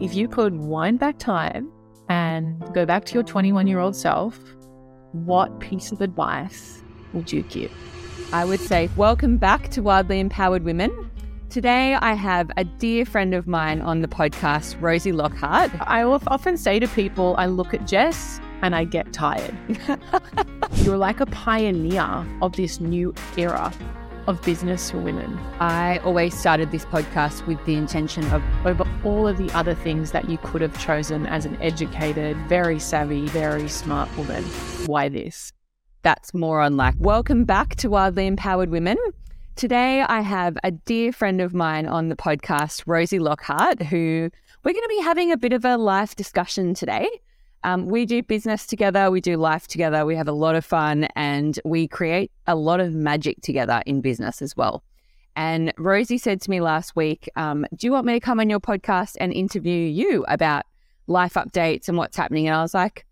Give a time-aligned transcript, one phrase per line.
[0.00, 1.70] if you could wind back time
[2.08, 4.38] and go back to your 21 year old self,
[5.12, 7.70] what piece of advice would you give?
[8.32, 11.10] I would say, welcome back to Wildly Empowered Women.
[11.50, 15.70] Today, I have a dear friend of mine on the podcast, Rosie Lockhart.
[15.80, 19.54] I often say to people, I look at Jess and I get tired.
[20.76, 23.72] You're like a pioneer of this new era
[24.30, 25.36] of business for women.
[25.58, 30.12] I always started this podcast with the intention of over all of the other things
[30.12, 34.44] that you could have chosen as an educated, very savvy, very smart woman.
[34.86, 35.52] Why this?
[36.02, 38.96] That's more on like, welcome back to Wildly Empowered Women.
[39.56, 44.30] Today, I have a dear friend of mine on the podcast, Rosie Lockhart, who
[44.62, 47.08] we're going to be having a bit of a life discussion today.
[47.62, 51.04] Um, we do business together, we do life together, we have a lot of fun,
[51.14, 54.82] and we create a lot of magic together in business as well.
[55.36, 58.50] And Rosie said to me last week, um, Do you want me to come on
[58.50, 60.64] your podcast and interview you about
[61.06, 62.48] life updates and what's happening?
[62.48, 63.06] And I was like,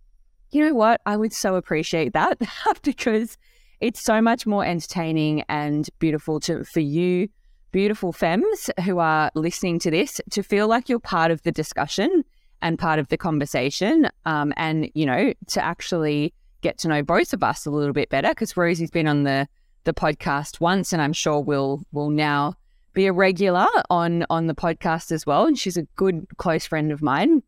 [0.50, 1.00] You know what?
[1.04, 2.38] I would so appreciate that
[2.82, 3.36] because
[3.80, 7.28] it's so much more entertaining and beautiful to, for you,
[7.70, 12.24] beautiful femmes who are listening to this, to feel like you're part of the discussion
[12.62, 14.08] and part of the conversation.
[14.24, 18.08] Um, and, you know, to actually get to know both of us a little bit
[18.08, 19.48] better because Rosie's been on the
[19.84, 22.54] the podcast once and I'm sure will will now
[22.92, 25.46] be a regular on on the podcast as well.
[25.46, 27.42] And she's a good close friend of mine.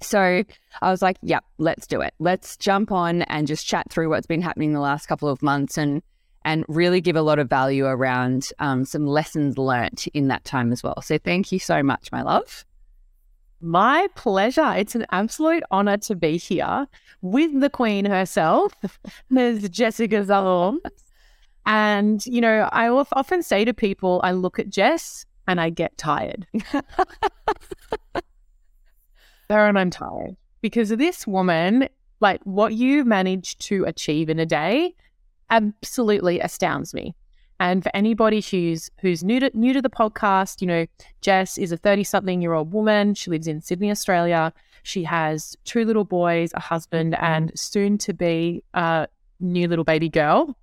[0.00, 0.44] So
[0.82, 2.14] I was like, yep, let's do it.
[2.18, 5.78] Let's jump on and just chat through what's been happening the last couple of months
[5.78, 6.02] and
[6.44, 10.72] and really give a lot of value around um, some lessons learnt in that time
[10.72, 11.00] as well.
[11.02, 12.64] So thank you so much, my love.
[13.60, 14.74] My pleasure.
[14.76, 16.86] It's an absolute honor to be here
[17.22, 18.72] with the Queen herself,
[19.30, 19.68] Ms.
[19.70, 20.78] Jessica Zalums.
[21.66, 25.98] And, you know, I often say to people, I look at Jess and I get
[25.98, 26.46] tired.
[29.50, 31.88] and I'm tired because this woman,
[32.20, 34.94] like what you managed to achieve in a day,
[35.50, 37.14] absolutely astounds me.
[37.60, 40.86] And for anybody who's who's new to new to the podcast, you know,
[41.20, 43.14] Jess is a 30-something year old woman.
[43.14, 44.52] She lives in Sydney, Australia.
[44.84, 49.08] She has two little boys, a husband, and soon to be a
[49.40, 50.56] new little baby girl.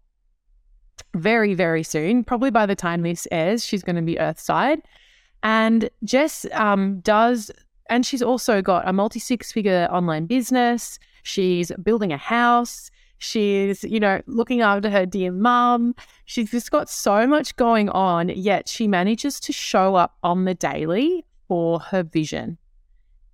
[1.14, 2.24] Very, very soon.
[2.24, 4.82] Probably by the time this airs, she's going to be Earthside.
[5.44, 7.52] And Jess um, does,
[7.90, 10.98] and she's also got a multi six figure online business.
[11.24, 12.90] She's building a house.
[13.18, 15.96] She's, you know, looking after her dear mum.
[16.26, 20.54] She's just got so much going on, yet she manages to show up on the
[20.54, 22.58] daily for her vision.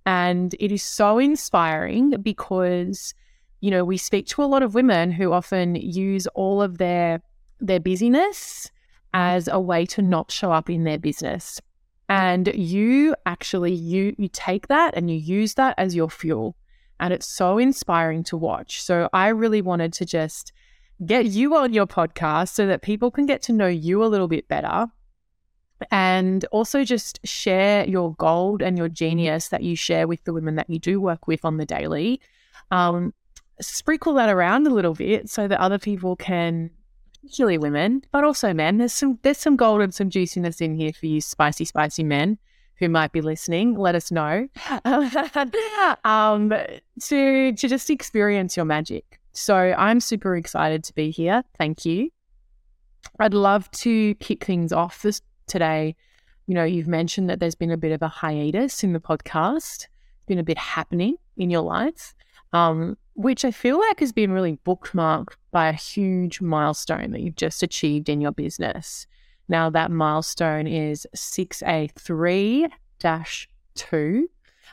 [0.06, 3.14] And it is so inspiring because,
[3.60, 7.20] you know, we speak to a lot of women who often use all of their
[7.60, 8.70] their busyness
[9.14, 11.60] as a way to not show up in their business.
[12.08, 16.56] And you actually you you take that and you use that as your fuel
[17.02, 18.80] and it's so inspiring to watch.
[18.80, 20.52] So I really wanted to just
[21.04, 24.28] get you on your podcast so that people can get to know you a little
[24.28, 24.86] bit better
[25.90, 30.54] and also just share your gold and your genius that you share with the women
[30.54, 32.20] that you do work with on the daily.
[32.70, 33.12] Um,
[33.60, 36.70] sprinkle that around a little bit so that other people can
[37.20, 38.78] particularly women, but also men.
[38.78, 42.38] There's some there's some gold and some juiciness in here for you spicy, spicy men
[42.82, 44.48] who might be listening, let us know
[46.04, 46.52] um,
[47.00, 49.20] to, to just experience your magic.
[49.30, 51.44] So I'm super excited to be here.
[51.56, 52.10] Thank you.
[53.20, 55.94] I'd love to kick things off this today.
[56.48, 59.86] You know, you've mentioned that there's been a bit of a hiatus in the podcast,
[60.26, 62.14] been a bit happening in your life,
[62.52, 67.36] um, which I feel like has been really bookmarked by a huge milestone that you've
[67.36, 69.06] just achieved in your business.
[69.52, 72.68] Now, that milestone is 6A3
[73.74, 74.30] 2,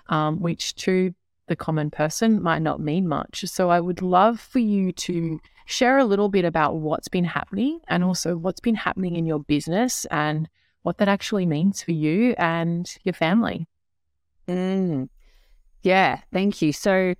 [0.07, 1.13] um, which to
[1.47, 3.43] the common person might not mean much.
[3.47, 7.81] So, I would love for you to share a little bit about what's been happening
[7.89, 10.47] and also what's been happening in your business and
[10.83, 13.67] what that actually means for you and your family.
[14.47, 15.09] Mm.
[15.83, 16.71] Yeah, thank you.
[16.71, 17.15] So,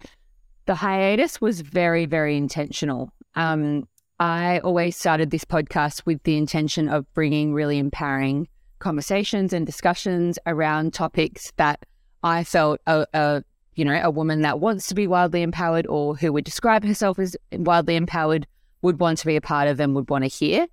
[0.66, 3.12] the hiatus was very, very intentional.
[3.36, 3.90] Um,
[4.20, 8.50] I always started this podcast with the intention of bringing really empowering
[8.80, 11.86] conversations and discussions around topics that
[12.24, 13.44] I felt a, a
[13.76, 17.18] you know a woman that wants to be wildly empowered or who would describe herself
[17.18, 18.46] as wildly empowered
[18.82, 20.68] would want to be a part of and would want to hear.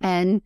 [0.00, 0.42] And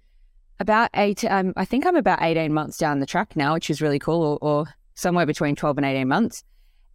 [0.59, 3.81] about eight, um, I think I'm about 18 months down the track now, which is
[3.81, 6.45] really cool, or, or somewhere between 12 and 18 months.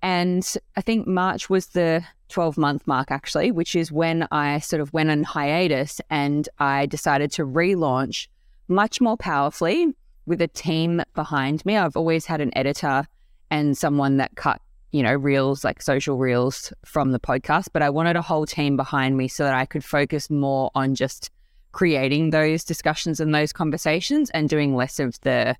[0.05, 0.47] And
[0.77, 4.93] I think March was the 12 month mark, actually, which is when I sort of
[4.93, 8.27] went on hiatus and I decided to relaunch
[8.67, 9.95] much more powerfully
[10.27, 11.75] with a team behind me.
[11.75, 13.07] I've always had an editor
[13.49, 14.61] and someone that cut,
[14.91, 17.69] you know, reels like social reels from the podcast.
[17.73, 20.93] But I wanted a whole team behind me so that I could focus more on
[20.93, 21.31] just
[21.71, 25.55] creating those discussions and those conversations and doing less of the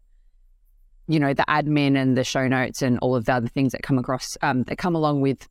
[1.07, 3.83] you know the admin and the show notes and all of the other things that
[3.83, 5.47] come across um, that come along with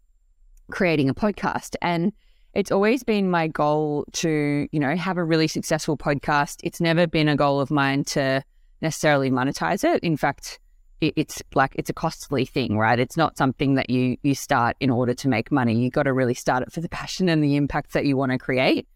[0.70, 1.76] creating a podcast.
[1.82, 2.12] And
[2.54, 6.56] it's always been my goal to you know have a really successful podcast.
[6.62, 8.42] It's never been a goal of mine to
[8.82, 10.02] necessarily monetize it.
[10.02, 10.58] In fact
[11.00, 12.98] it, it's like it's a costly thing right?
[12.98, 15.78] It's not something that you you start in order to make money.
[15.78, 18.32] You got to really start it for the passion and the impact that you want
[18.32, 18.88] to create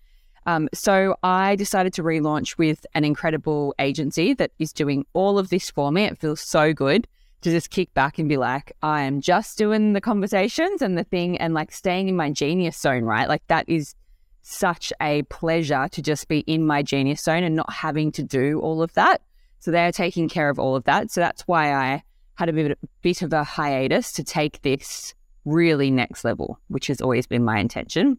[0.49, 5.51] um, so I decided to relaunch with an incredible agency that is doing all of
[5.51, 6.05] this for me.
[6.05, 7.07] It feels so good
[7.43, 11.05] to just kick back and be like, I am just doing the conversations and the
[11.05, 13.29] thing and like staying in my genius zone, right?
[13.29, 13.95] Like that is
[14.41, 18.59] such a pleasure to just be in my genius zone and not having to do
[18.61, 19.21] all of that.
[19.59, 21.11] So they're taking care of all of that.
[21.11, 22.03] So that's why I
[22.37, 25.13] had a bit, bit of a hiatus to take this
[25.45, 28.17] really next level, which has always been my intention.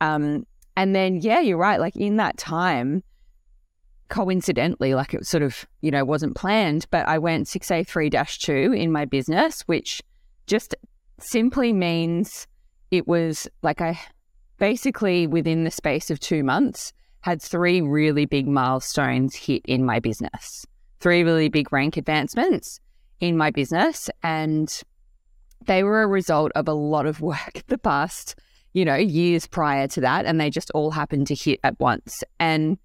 [0.00, 1.80] Um, and then, yeah, you're right.
[1.80, 3.02] Like in that time,
[4.08, 8.92] coincidentally, like it sort of, you know, wasn't planned, but I went 6A3 2 in
[8.92, 10.02] my business, which
[10.46, 10.74] just
[11.18, 12.46] simply means
[12.90, 13.98] it was like I
[14.58, 19.98] basically within the space of two months had three really big milestones hit in my
[19.98, 20.66] business,
[21.00, 22.80] three really big rank advancements
[23.20, 24.10] in my business.
[24.22, 24.82] And
[25.66, 28.34] they were a result of a lot of work the past
[28.74, 32.22] you know, years prior to that, and they just all happened to hit at once.
[32.38, 32.76] And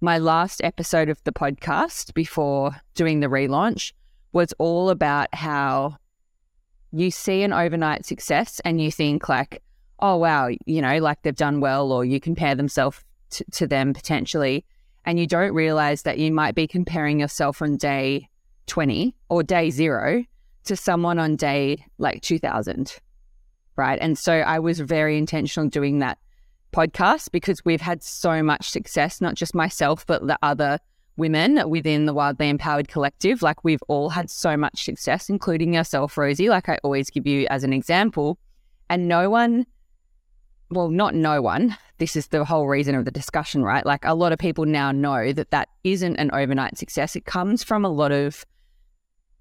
[0.00, 3.92] my last episode of the podcast before doing the relaunch
[4.32, 5.96] was all about how
[6.92, 9.62] you see an overnight success and you think like,
[9.98, 13.92] oh wow, you know, like they've done well, or you compare themselves to, to them
[13.92, 14.64] potentially,
[15.04, 18.28] and you don't realize that you might be comparing yourself on day
[18.66, 20.24] 20 or day zero
[20.64, 23.00] to someone on day like 2000
[23.76, 23.98] right?
[24.00, 26.18] And so I was very intentional doing that
[26.72, 30.78] podcast because we've had so much success, not just myself, but the other
[31.16, 33.42] women within the Wildly Empowered Collective.
[33.42, 37.46] Like we've all had so much success, including yourself, Rosie, like I always give you
[37.50, 38.38] as an example.
[38.88, 39.66] And no one,
[40.70, 43.84] well, not no one, this is the whole reason of the discussion, right?
[43.84, 47.14] Like a lot of people now know that that isn't an overnight success.
[47.14, 48.44] It comes from a lot of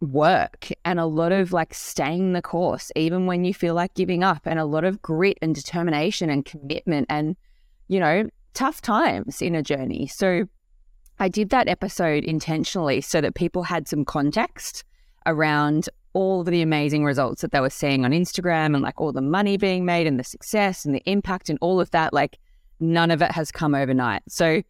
[0.01, 4.23] work and a lot of like staying the course, even when you feel like giving
[4.23, 7.35] up, and a lot of grit and determination and commitment and,
[7.87, 10.07] you know, tough times in a journey.
[10.07, 10.45] So
[11.19, 14.83] I did that episode intentionally so that people had some context
[15.27, 19.13] around all of the amazing results that they were seeing on Instagram and like all
[19.13, 22.11] the money being made and the success and the impact and all of that.
[22.11, 22.37] Like
[22.79, 24.23] none of it has come overnight.
[24.27, 24.63] So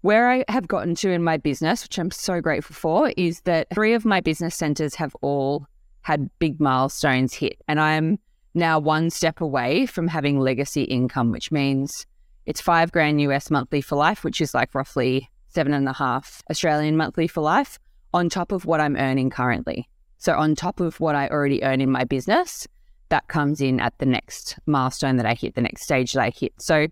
[0.00, 3.68] where I have gotten to in my business, which I'm so grateful for, is that
[3.74, 5.66] three of my business centers have all
[6.02, 7.60] had big milestones hit.
[7.66, 8.18] And I'm
[8.54, 12.06] now one step away from having legacy income, which means
[12.46, 16.42] it's five grand US monthly for life, which is like roughly seven and a half
[16.50, 17.78] Australian monthly for life,
[18.14, 19.88] on top of what I'm earning currently.
[20.18, 22.66] So, on top of what I already earn in my business,
[23.08, 26.30] that comes in at the next milestone that I hit, the next stage that I
[26.30, 26.52] hit.
[26.58, 26.86] So,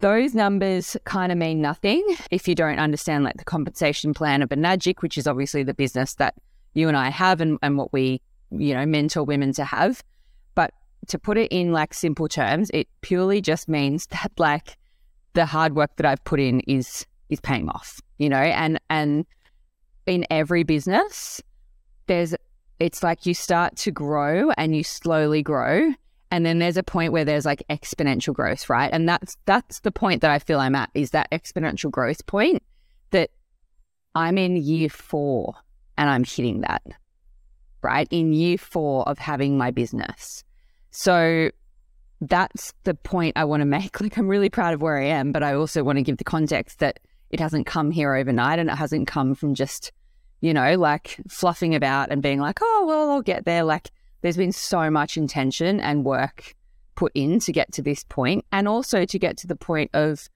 [0.00, 4.50] those numbers kind of mean nothing if you don't understand like the compensation plan of
[4.50, 6.34] Enagic, which is obviously the business that
[6.74, 8.20] you and I have and, and what we,
[8.50, 10.02] you know, mentor women to have.
[10.54, 10.72] But
[11.08, 14.76] to put it in like simple terms, it purely just means that like
[15.34, 19.24] the hard work that I've put in is is paying off, you know, and and
[20.06, 21.40] in every business,
[22.06, 22.34] there's
[22.80, 25.94] it's like you start to grow and you slowly grow
[26.34, 28.90] and then there's a point where there's like exponential growth right?
[28.92, 32.60] And that's that's the point that i feel i'm at is that exponential growth point
[33.12, 33.30] that
[34.16, 35.54] i'm in year four
[35.96, 36.82] and i'm hitting that
[37.82, 38.08] right?
[38.10, 40.42] In year four of having my business.
[40.90, 41.50] So
[42.20, 44.00] that's the point i want to make.
[44.00, 46.24] Like i'm really proud of where i am but i also want to give the
[46.24, 46.98] context that
[47.30, 49.92] it hasn't come here overnight and it hasn't come from just
[50.40, 53.62] you know like fluffing about and being like oh well i'll get there.
[53.62, 53.92] Like
[54.24, 56.54] there's been so much intention and work
[56.94, 60.30] put in to get to this point, and also to get to the point of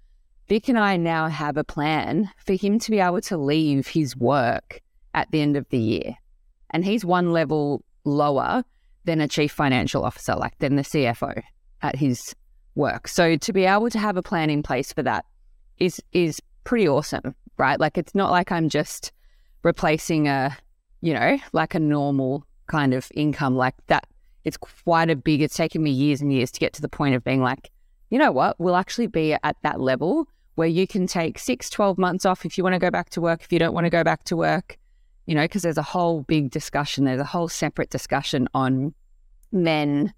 [0.46, 4.14] Vic and I now have a plan for him to be able to leave his
[4.14, 4.82] work
[5.14, 6.16] at the end of the year.
[6.68, 8.62] And he's one level lower
[9.04, 11.42] than a chief financial officer, like than the CFO
[11.80, 12.34] at his
[12.74, 13.08] work.
[13.08, 15.24] So to be able to have a plan in place for that
[15.78, 17.80] is is pretty awesome, right?
[17.80, 19.12] Like it's not like I'm just
[19.62, 20.54] replacing a,
[21.00, 24.06] you know, like a normal kind of income like that.
[24.44, 27.14] It's quite a big, it's taken me years and years to get to the point
[27.14, 27.70] of being like,
[28.10, 31.98] you know what, we'll actually be at that level where you can take six, 12
[31.98, 33.90] months off if you want to go back to work, if you don't want to
[33.90, 34.78] go back to work.
[35.26, 38.94] you know, because there's a whole big discussion, there's a whole separate discussion on
[39.52, 40.12] men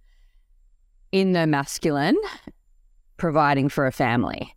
[1.11, 2.17] in the masculine
[3.17, 4.55] providing for a family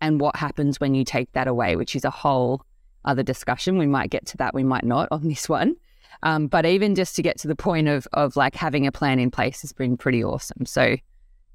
[0.00, 2.62] and what happens when you take that away, which is a whole
[3.04, 3.76] other discussion.
[3.76, 5.76] We might get to that, we might not on this one.
[6.24, 9.20] Um, but even just to get to the point of of like having a plan
[9.20, 10.64] in place has been pretty awesome.
[10.66, 10.96] So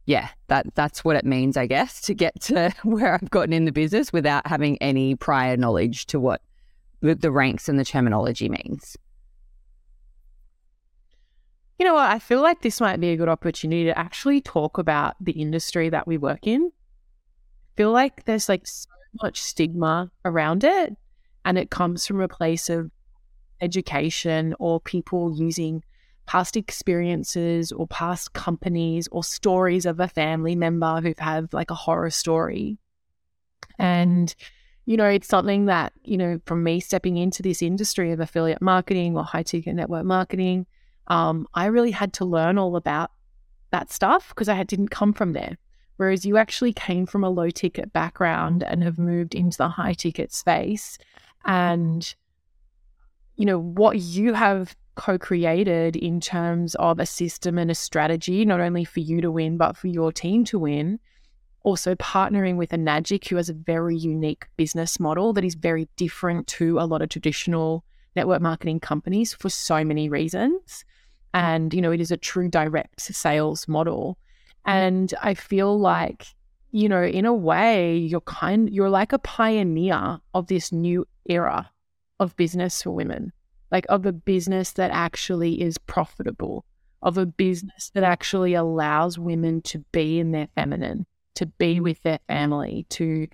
[0.05, 3.65] yeah, that that's what it means, I guess, to get to where I've gotten in
[3.65, 6.41] the business without having any prior knowledge to what
[7.01, 8.95] the, the ranks and the terminology means.
[11.79, 12.11] You know what?
[12.11, 15.89] I feel like this might be a good opportunity to actually talk about the industry
[15.89, 16.71] that we work in.
[16.73, 18.89] I feel like there's like so
[19.23, 20.95] much stigma around it,
[21.45, 22.91] and it comes from a place of
[23.61, 25.83] education or people using
[26.25, 31.75] past experiences or past companies or stories of a family member who've had like a
[31.75, 32.77] horror story.
[33.79, 34.35] And,
[34.85, 38.61] you know, it's something that, you know, from me stepping into this industry of affiliate
[38.61, 40.67] marketing or high ticket network marketing,
[41.07, 43.11] um, I really had to learn all about
[43.71, 45.57] that stuff because I didn't come from there.
[45.97, 49.93] Whereas you actually came from a low ticket background and have moved into the high
[49.93, 50.97] ticket space.
[51.45, 52.13] And,
[53.39, 58.43] you know, what you have co created in terms of a system and a strategy,
[58.43, 60.99] not only for you to win, but for your team to win.
[61.63, 66.47] Also, partnering with Enagic, who has a very unique business model that is very different
[66.47, 70.83] to a lot of traditional network marketing companies for so many reasons.
[71.33, 74.17] And you know it is a true direct sales model.
[74.67, 74.77] Mm-hmm.
[74.77, 76.25] And i feel like
[76.71, 81.71] you know in a way you're kind you're like a pioneer of this new era
[82.19, 83.31] of business for women
[83.71, 86.65] like of a business that actually is profitable
[87.01, 92.01] of a business that actually allows women to be in their feminine to be with
[92.03, 93.27] their family to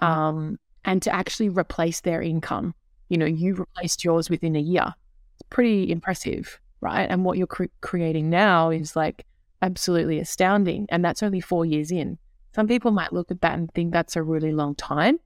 [0.00, 2.74] um and to actually replace their income
[3.08, 4.92] you know you replaced yours within a year
[5.34, 7.08] it's pretty impressive right?
[7.08, 9.24] And what you're cre- creating now is like
[9.62, 10.86] absolutely astounding.
[10.90, 12.18] And that's only four years in.
[12.54, 15.18] Some people might look at that and think that's a really long time.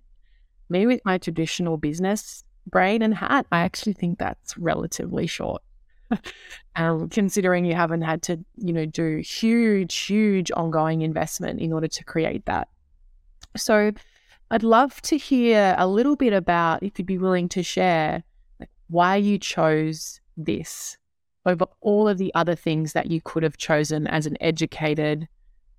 [0.68, 5.62] Me, with my traditional business brain and hat, I actually think that's relatively short.
[6.76, 11.88] um, considering you haven't had to, you know, do huge, huge ongoing investment in order
[11.88, 12.68] to create that.
[13.56, 13.92] So,
[14.50, 18.23] I'd love to hear a little bit about if you'd be willing to share
[18.88, 20.96] why you chose this
[21.46, 25.26] over all of the other things that you could have chosen as an educated,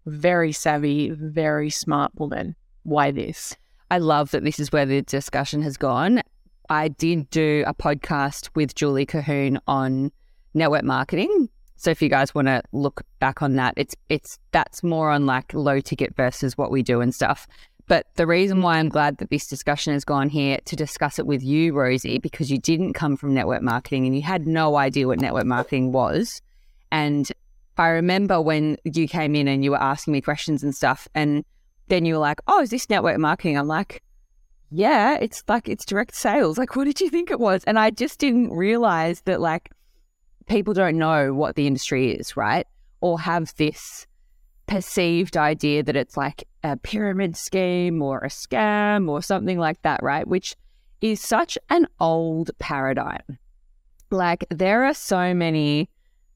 [0.05, 2.55] very savvy, very smart woman.
[2.83, 3.55] Why this?
[3.89, 6.21] I love that this is where the discussion has gone.
[6.69, 10.11] I did do a podcast with Julie Cahoon on
[10.53, 11.49] network marketing.
[11.77, 15.25] So if you guys want to look back on that, it's it's that's more on
[15.25, 17.47] like low ticket versus what we do and stuff.
[17.87, 21.25] But the reason why I'm glad that this discussion has gone here to discuss it
[21.25, 25.07] with you, Rosie, because you didn't come from network marketing and you had no idea
[25.07, 26.41] what network marketing was.
[26.91, 27.31] And
[27.77, 31.45] I remember when you came in and you were asking me questions and stuff, and
[31.87, 33.57] then you were like, Oh, is this network marketing?
[33.57, 34.01] I'm like,
[34.69, 36.57] Yeah, it's like it's direct sales.
[36.57, 37.63] Like, what did you think it was?
[37.63, 39.71] And I just didn't realize that like
[40.47, 42.67] people don't know what the industry is, right?
[43.01, 44.07] Or have this
[44.65, 50.03] perceived idea that it's like a pyramid scheme or a scam or something like that,
[50.03, 50.27] right?
[50.27, 50.55] Which
[51.01, 53.37] is such an old paradigm.
[54.09, 55.89] Like, there are so many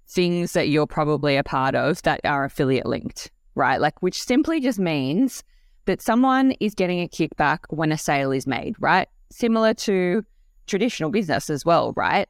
[0.07, 3.79] things that you're probably a part of that are affiliate linked, right?
[3.79, 5.43] Like, which simply just means
[5.91, 9.09] that someone is getting a kickback when a sale is made, right?
[9.29, 10.23] Similar to
[10.65, 12.29] traditional business as well, right?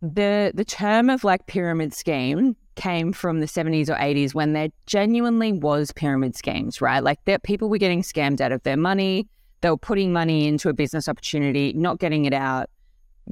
[0.00, 4.70] The the term of like pyramid scheme came from the 70s or 80s when there
[4.86, 7.02] genuinely was pyramid schemes, right?
[7.04, 9.28] Like that people were getting scammed out of their money.
[9.60, 12.70] They were putting money into a business opportunity, not getting it out,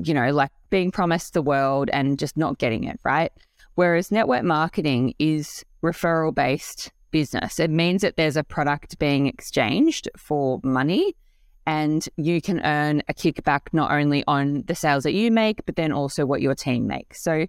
[0.03, 3.33] you know, like being promised the world and just not getting it, right?
[3.77, 7.59] Whereas network marketing is referral based business.
[7.59, 11.17] It means that there's a product being exchanged for money
[11.67, 15.77] and you can earn a kickback not only on the sales that you make, but
[15.77, 17.23] then also what your team makes.
[17.23, 17.47] So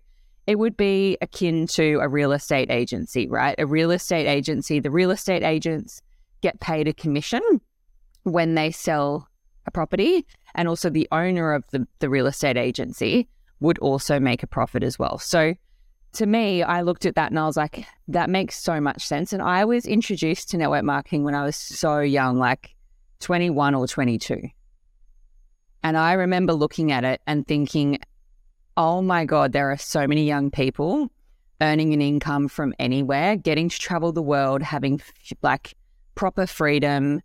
[0.48, 3.56] it would be akin to a real estate agency, right?
[3.58, 6.02] A real estate agency, the real estate agents
[6.40, 7.42] get paid a commission
[8.24, 9.28] when they sell
[9.66, 13.28] a property, and also the owner of the, the real estate agency
[13.60, 15.18] would also make a profit as well.
[15.18, 15.56] So
[16.18, 19.34] to me, I looked at that and I was like, that makes so much sense.
[19.34, 22.76] And I was introduced to network marketing when I was so young, like
[23.20, 24.42] 21 or 22.
[25.84, 28.00] And I remember looking at it and thinking,
[28.78, 31.12] oh my God, there are so many young people
[31.62, 35.00] earning an income from anywhere, getting to travel the world, having
[35.44, 35.76] like
[36.16, 37.22] proper freedom,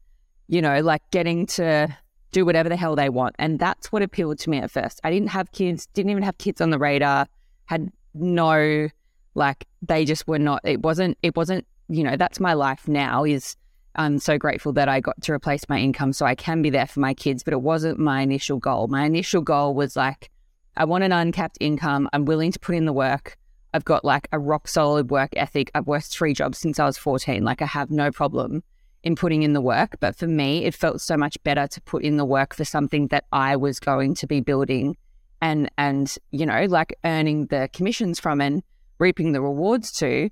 [0.48, 1.88] you know, like getting to
[2.30, 3.36] do whatever the hell they want.
[3.38, 5.00] And that's what appealed to me at first.
[5.02, 7.26] I didn't have kids, didn't even have kids on the radar,
[7.64, 8.88] had no
[9.34, 13.24] like they just were not it wasn't it wasn't, you know, that's my life now
[13.24, 13.56] is
[13.94, 16.86] I'm so grateful that I got to replace my income so I can be there
[16.86, 18.88] for my kids, but it wasn't my initial goal.
[18.88, 20.30] My initial goal was like
[20.76, 22.08] I want an uncapped income.
[22.12, 23.36] I'm willing to put in the work.
[23.74, 25.70] I've got like a rock solid work ethic.
[25.74, 27.42] I've worked three jobs since I was 14.
[27.44, 28.62] Like I have no problem
[29.02, 29.96] in putting in the work.
[30.00, 33.08] But for me, it felt so much better to put in the work for something
[33.08, 34.96] that I was going to be building
[35.42, 38.62] and and you know, like earning the commissions from and
[38.98, 40.30] reaping the rewards to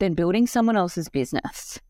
[0.00, 1.80] than building someone else's business.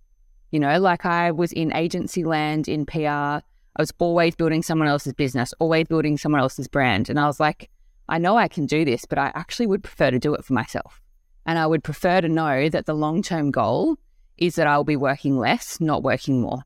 [0.53, 3.41] You know, like I was in agency land in PR.
[3.79, 7.09] I was always building someone else's business, always building someone else's brand.
[7.09, 7.71] And I was like,
[8.09, 10.53] I know I can do this, but I actually would prefer to do it for
[10.53, 11.01] myself.
[11.47, 13.97] And I would prefer to know that the long term goal
[14.37, 16.63] is that I'll be working less, not working more.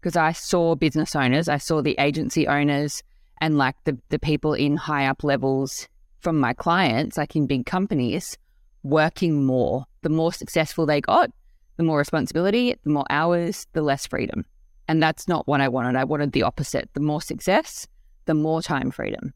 [0.00, 3.02] Because I saw business owners, I saw the agency owners
[3.40, 5.88] and like the, the people in high up levels
[6.20, 8.38] from my clients, like in big companies,
[8.82, 9.84] working more.
[10.02, 11.30] The more successful they got,
[11.76, 14.44] the more responsibility, the more hours, the less freedom.
[14.88, 15.96] And that's not what I wanted.
[15.96, 16.90] I wanted the opposite.
[16.94, 17.86] The more success,
[18.26, 19.32] the more time freedom.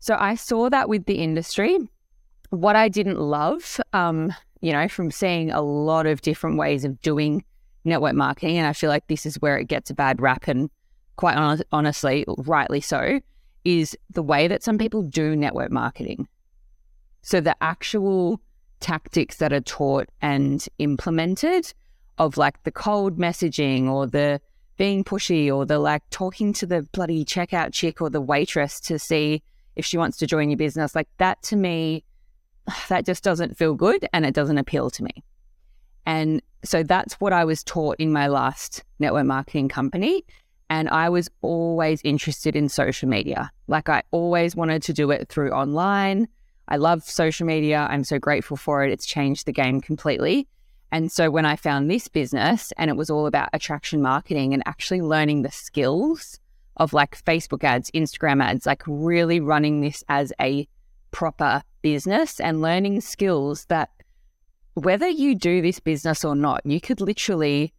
[0.00, 1.78] So I saw that with the industry.
[2.50, 7.00] What I didn't love, um, you know, from seeing a lot of different ways of
[7.02, 7.44] doing
[7.84, 8.56] network marketing.
[8.56, 10.70] And I feel like this is where it gets a bad rap, and
[11.18, 13.20] quite honest, honestly, rightly so,
[13.64, 16.26] is the way that some people do network marketing.
[17.22, 18.40] So the actual
[18.80, 21.74] tactics that are taught and implemented
[22.18, 24.40] of like the cold messaging or the
[24.76, 28.96] being pushy or the like talking to the bloody checkout chick or the waitress to
[28.96, 29.42] see
[29.74, 32.04] if she wants to join your business, like that to me
[32.88, 35.24] that just doesn't feel good and it doesn't appeal to me.
[36.06, 40.24] And so that's what I was taught in my last network marketing company.
[40.70, 43.50] And I was always interested in social media.
[43.68, 46.28] Like I always wanted to do it through online.
[46.68, 47.86] I love social media.
[47.90, 48.92] I'm so grateful for it.
[48.92, 50.46] It's changed the game completely.
[50.90, 54.62] And so when I found this business and it was all about attraction marketing and
[54.66, 56.38] actually learning the skills
[56.76, 60.66] of like Facebook ads, Instagram ads, like really running this as a
[61.10, 63.90] proper business and learning skills that
[64.74, 67.72] whether you do this business or not, you could literally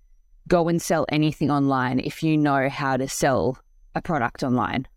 [0.49, 3.57] go and sell anything online if you know how to sell
[3.95, 4.87] a product online.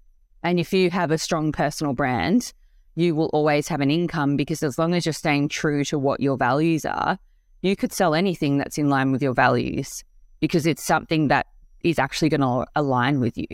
[0.43, 2.53] And if you have a strong personal brand,
[2.97, 6.21] you will always have an income because as long as you're staying true to what
[6.21, 7.19] your values are,
[7.61, 10.03] you could sell anything that's in line with your values
[10.41, 11.47] because it's something that
[11.85, 13.47] is actually going to align with you.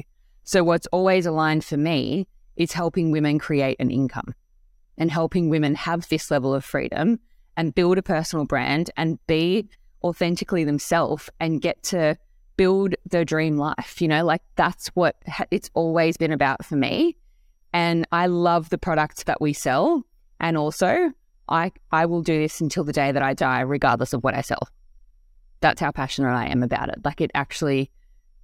[0.44, 4.34] So, what's always aligned for me is helping women create an income
[4.96, 7.20] and helping women have this level of freedom
[7.56, 9.68] and build a personal brand and be
[10.02, 12.16] authentically themselves and get to
[12.56, 14.00] build their dream life.
[14.00, 15.16] You know, like that's what
[15.50, 17.16] it's always been about for me.
[17.72, 20.04] And I love the products that we sell.
[20.40, 21.12] And also,
[21.48, 24.40] I, I will do this until the day that I die, regardless of what I
[24.40, 24.68] sell.
[25.61, 27.04] That's how passionate I am about it.
[27.04, 27.90] Like, it actually,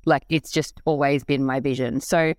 [0.05, 2.01] like, it's just always been my vision.
[2.01, 2.35] So,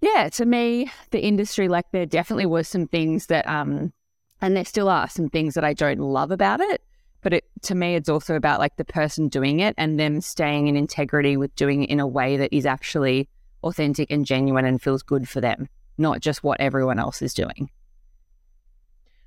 [0.00, 3.92] yeah, to me, the industry, like there definitely was some things that, um,
[4.40, 6.82] and there still are some things that I don't love about it.
[7.20, 10.68] But it, to me, it's also about like the person doing it and them staying
[10.68, 13.28] in integrity with doing it in a way that is actually
[13.64, 17.70] authentic and genuine and feels good for them, not just what everyone else is doing.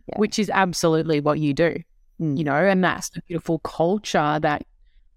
[0.08, 0.17] Yeah.
[0.17, 1.77] Which is absolutely what you do,
[2.19, 2.38] mm.
[2.38, 4.65] you know, and that's the beautiful culture that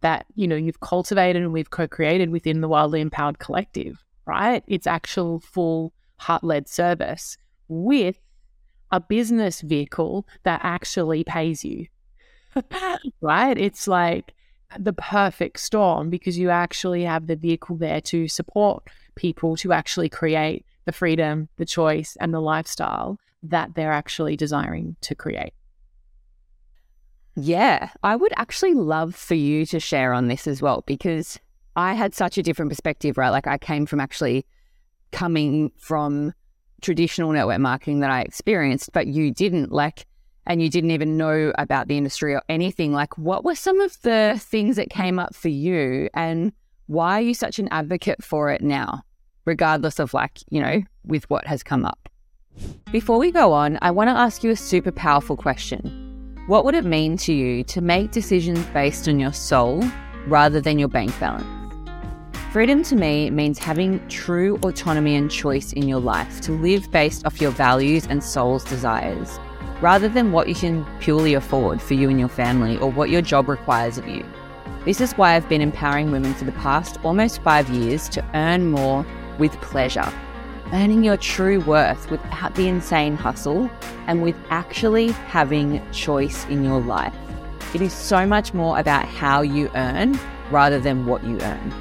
[0.00, 4.62] that you know you've cultivated and we've co-created within the Wildly Empowered Collective right?
[4.66, 7.36] It's actual full heart led service
[7.68, 8.18] with
[8.90, 11.86] a business vehicle that actually pays you,
[13.20, 13.58] right?
[13.58, 14.34] It's like
[14.78, 20.08] the perfect storm because you actually have the vehicle there to support people to actually
[20.08, 25.52] create the freedom, the choice, and the lifestyle that they're actually desiring to create.
[27.36, 31.38] Yeah, I would actually love for you to share on this as well because
[31.76, 33.30] I had such a different perspective, right?
[33.30, 34.46] Like I came from actually
[35.10, 36.32] coming from
[36.80, 40.06] traditional network marketing that I experienced, but you didn't like,
[40.46, 42.92] and you didn't even know about the industry or anything.
[42.92, 46.52] Like, what were some of the things that came up for you, and
[46.86, 49.02] why are you such an advocate for it now,
[49.44, 52.08] regardless of like, you know, with what has come up?
[52.92, 56.00] Before we go on, I want to ask you a super powerful question.
[56.46, 59.82] What would it mean to you to make decisions based on your soul
[60.26, 61.46] rather than your bank balance?
[62.52, 67.26] Freedom to me means having true autonomy and choice in your life to live based
[67.26, 69.40] off your values and soul's desires,
[69.80, 73.22] rather than what you can purely afford for you and your family or what your
[73.22, 74.24] job requires of you.
[74.84, 78.70] This is why I've been empowering women for the past almost five years to earn
[78.70, 79.04] more,
[79.38, 80.12] with pleasure,
[80.72, 83.70] earning your true worth without the insane hustle
[84.06, 87.14] and with actually having choice in your life.
[87.74, 90.18] It is so much more about how you earn
[90.50, 91.72] rather than what you earn.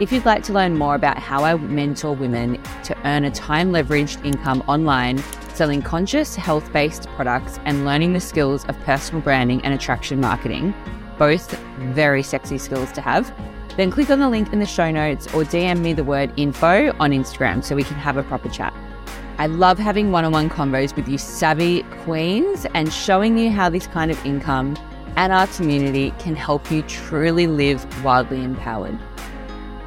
[0.00, 3.70] If you'd like to learn more about how I mentor women to earn a time
[3.70, 5.18] leveraged income online,
[5.52, 10.72] selling conscious health based products, and learning the skills of personal branding and attraction marketing,
[11.18, 11.54] both
[11.92, 13.30] very sexy skills to have,
[13.76, 16.96] then click on the link in the show notes or DM me the word info
[16.98, 18.72] on Instagram so we can have a proper chat.
[19.36, 23.68] I love having one on one convos with you savvy queens and showing you how
[23.68, 24.78] this kind of income
[25.16, 28.98] and our community can help you truly live wildly empowered.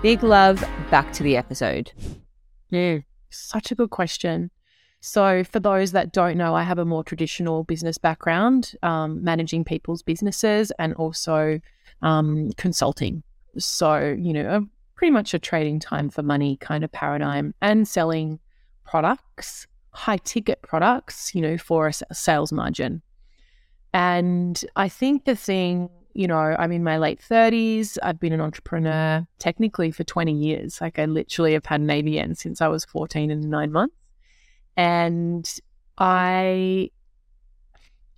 [0.04, 0.60] Big love.
[0.92, 1.94] Back to the episode.
[2.70, 2.98] Yeah,
[3.30, 4.52] such a good question.
[5.00, 9.64] So, for those that don't know, I have a more traditional business background, um, managing
[9.64, 11.62] people's businesses and also
[12.02, 13.24] um, consulting.
[13.58, 18.40] So, you know, pretty much a trading time for money kind of paradigm and selling
[18.84, 23.02] products, high ticket products, you know, for a sales margin.
[23.94, 27.98] And I think the thing you know, I'm in my late 30s.
[28.04, 30.80] I've been an entrepreneur technically for 20 years.
[30.80, 33.96] Like I literally have had an ABN since I was 14 and nine months.
[34.78, 35.50] And
[35.98, 36.90] I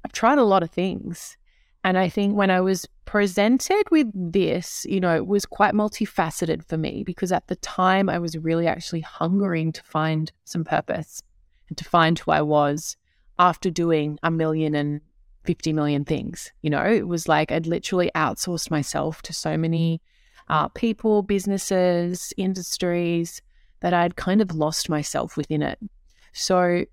[0.04, 1.38] I've tried a lot of things.
[1.84, 6.68] And I think when I was presented with this, you know, it was quite multifaceted
[6.68, 11.22] for me because at the time I was really actually hungering to find some purpose
[11.70, 12.98] and to find who I was
[13.38, 15.02] after doing a million and
[15.46, 16.52] 50 million things.
[16.62, 20.02] You know, it was like I'd literally outsourced myself to so many
[20.50, 20.56] mm.
[20.56, 23.42] uh, people, businesses, industries
[23.82, 25.80] that I'd kind of lost myself within it.
[26.34, 26.86] So,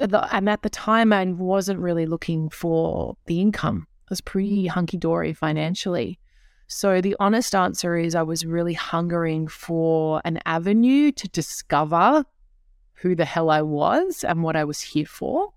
[0.00, 3.86] uh, the, and at the time, I wasn't really looking for the income.
[3.88, 4.68] I was pretty mm.
[4.68, 6.18] hunky dory financially.
[6.66, 12.24] So, the honest answer is I was really hungering for an avenue to discover
[12.94, 15.52] who the hell I was and what I was here for.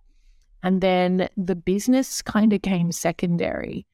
[0.63, 3.86] And then the business kind of came secondary.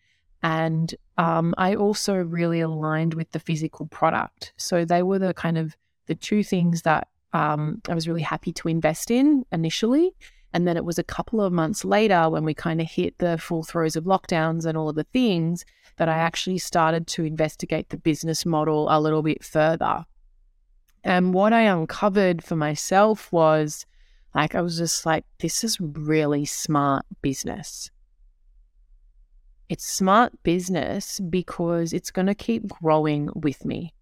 [0.43, 4.53] And um, I also really aligned with the physical product.
[4.57, 5.75] So they were the kind of
[6.05, 10.13] the two things that um, I was really happy to invest in initially.
[10.53, 13.37] And then it was a couple of months later when we kind of hit the
[13.37, 15.65] full throes of lockdowns and all of the things
[15.97, 20.05] that I actually started to investigate the business model a little bit further.
[21.03, 23.85] And what I uncovered for myself was
[24.37, 27.89] like, I was just like, this is really smart business.
[29.67, 33.95] It's smart business because it's going to keep growing with me.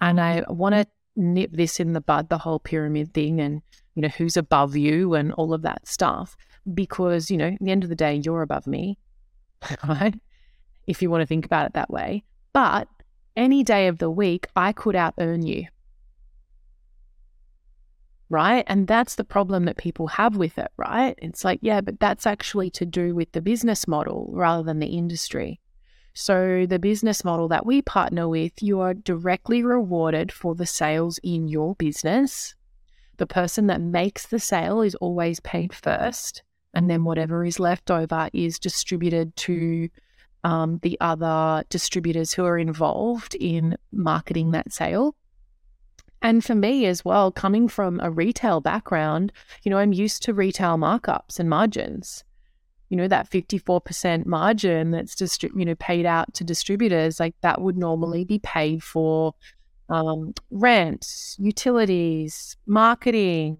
[0.00, 3.60] And I want to nip this in the bud, the whole pyramid thing and,
[3.96, 6.36] you know, who's above you and all of that stuff.
[6.72, 8.96] Because, you know, at the end of the day, you're above me,
[9.88, 10.14] right?
[10.86, 12.22] If you want to think about it that way.
[12.52, 12.86] But
[13.36, 15.66] any day of the week, I could out earn you
[18.30, 18.64] right?
[18.66, 21.14] And that's the problem that people have with it, right?
[21.18, 24.86] It's like, yeah, but that's actually to do with the business model rather than the
[24.86, 25.60] industry.
[26.14, 31.20] So, the business model that we partner with, you are directly rewarded for the sales
[31.22, 32.56] in your business.
[33.18, 36.42] The person that makes the sale is always paid first,
[36.74, 39.88] and then whatever is left over is distributed to
[40.42, 45.14] um, the other distributors who are involved in marketing that sale.
[46.22, 50.34] And for me as well, coming from a retail background, you know, I'm used to
[50.34, 52.24] retail markups and margins.
[52.88, 57.60] You know, that 54% margin that's just, you know, paid out to distributors, like that
[57.60, 59.34] would normally be paid for
[59.90, 63.58] um, rent, utilities, marketing,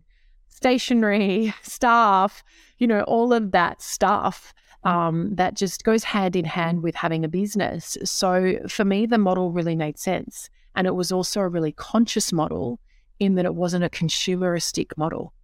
[0.49, 2.43] stationery, staff,
[2.79, 4.53] you know, all of that stuff
[4.85, 7.97] um, that just goes hand in hand with having a business.
[8.05, 10.51] So for me, the model really made sense.
[10.79, 12.79] And it was also a really conscious model
[13.19, 15.35] in that it wasn't a consumeristic model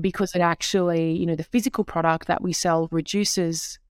[0.00, 3.80] because it actually, you know, the physical product that we sell reduces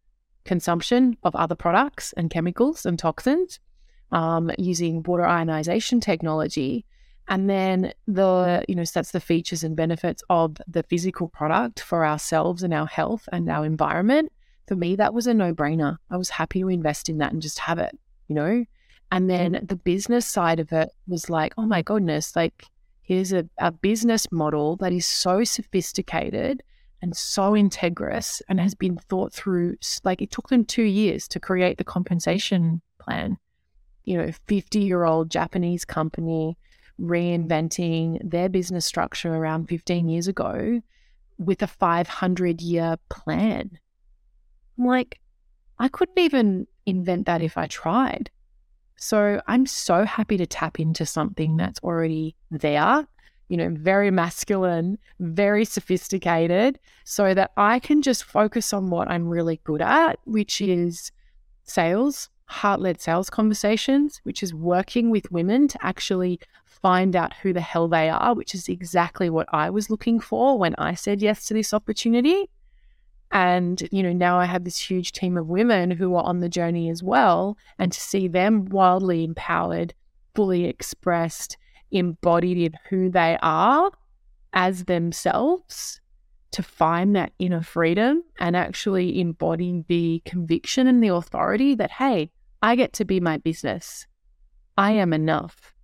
[0.47, 3.61] consumption of other products and chemicals and toxins
[4.11, 6.87] um, using water ionization technology.
[7.29, 11.81] And then the, you know, so that's the features and benefits of the physical product
[11.81, 14.33] for ourselves and our health and our environment.
[14.67, 15.99] For me, that was a no brainer.
[16.11, 17.99] I was happy to invest in that and just have it,
[18.29, 18.65] you know?
[19.11, 19.67] And then mm-hmm.
[19.67, 22.65] the business side of it was like, oh my goodness, like
[23.03, 26.63] here's a, a business model that is so sophisticated
[27.03, 29.77] and so integrous and has been thought through.
[30.05, 33.37] Like it took them two years to create the compensation plan.
[34.05, 36.57] You know, 50 year old Japanese company
[37.01, 40.81] reinventing their business structure around 15 years ago
[41.39, 43.71] with a 500 year plan.
[44.79, 45.21] I'm like,
[45.79, 48.31] I couldn't even invent that if I tried.
[48.97, 53.07] So I'm so happy to tap into something that's already there
[53.49, 59.29] you know, very masculine, very sophisticated, so that I can just focus on what I'm
[59.29, 61.13] really good at, which is
[61.65, 67.53] sales, heart led sales conversations, which is working with women to actually find out who
[67.53, 71.23] the hell they are, which is exactly what I was looking for when I said
[71.23, 72.49] yes to this opportunity.
[73.35, 76.49] And, you know, now I have this huge team of women who are on the
[76.49, 77.59] journey as well.
[77.79, 79.93] And to see them wildly empowered,
[80.37, 81.59] fully expressed,
[81.91, 83.91] embodied in who they are
[84.53, 86.01] as themselves,
[86.53, 92.31] to find that inner freedom and actually embody the conviction and the authority that, hey,
[92.63, 94.07] I get to be my business.
[94.79, 95.75] I am enough.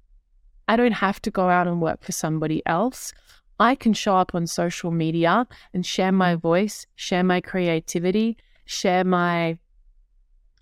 [0.68, 3.12] I don't have to go out and work for somebody else.
[3.60, 6.40] I can show up on social media and share my mm.
[6.40, 9.58] voice, share my creativity, share my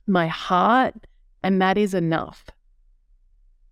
[0.07, 0.95] my heart,
[1.43, 2.47] and that is enough.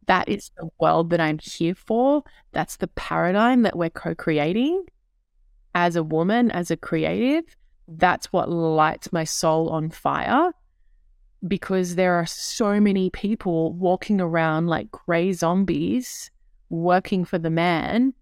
[0.07, 2.23] That is the world that I'm here for.
[2.53, 4.85] That's the paradigm that we're co-creating
[5.75, 7.45] as a woman, as a creative.
[7.89, 10.53] That's what lights my soul on fire
[11.47, 16.31] because there are so many people walking around like gray zombies
[16.69, 18.13] working for the man,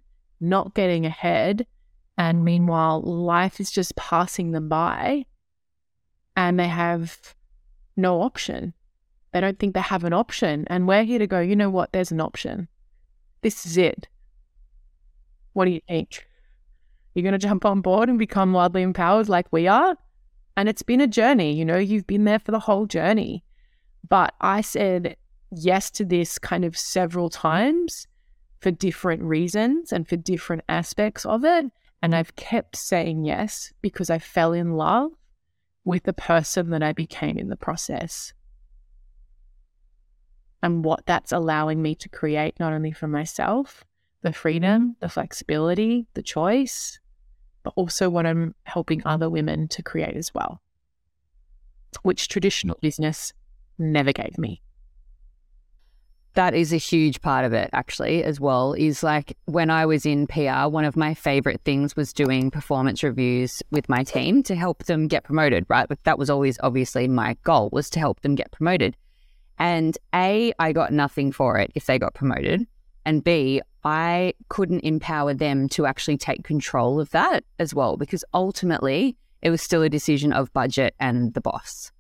[0.41, 1.67] not getting ahead.
[2.17, 5.27] And meanwhile, life is just passing them by
[6.37, 7.35] and they have
[7.97, 8.73] no option.
[9.33, 10.65] They don't think they have an option.
[10.69, 11.93] And we're here to go, you know what?
[11.93, 12.69] There's an option.
[13.43, 14.09] This is it.
[15.55, 16.27] What do you think?
[17.15, 19.97] You're going to jump on board and become wildly empowered like we are?
[20.57, 23.43] And it's been a journey, you know, you've been there for the whole journey.
[24.09, 25.17] But I said
[25.51, 28.07] yes to this kind of several times
[28.65, 31.67] for different reasons and for different aspects of it.
[32.01, 35.11] And I've kept saying yes because I fell in love
[35.85, 38.33] with the person that I became in the process.
[40.63, 43.85] And what that's allowing me to create, not only for myself,
[44.23, 46.99] the freedom, the flexibility, the choice,
[47.65, 50.63] but also what I'm helping other women to create as well,
[52.01, 53.35] which traditional business
[53.79, 54.63] never gave me.
[56.35, 58.73] That is a huge part of it, actually, as well.
[58.73, 63.03] Is like when I was in PR, one of my favorite things was doing performance
[63.05, 65.89] reviews with my team to help them get promoted, right?
[65.89, 68.97] But that was always obviously my goal was to help them get promoted.
[69.59, 72.67] And A, I got nothing for it if they got promoted.
[73.07, 78.25] And B, I couldn't empower them to actually take control of that as well, because
[78.35, 81.93] ultimately it was still a decision of budget and the boss.